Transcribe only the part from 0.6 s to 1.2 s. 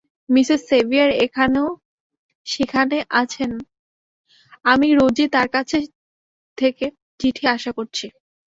severe